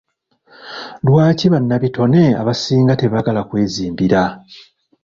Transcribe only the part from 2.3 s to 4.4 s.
abasinga tebaagala kwezimbira?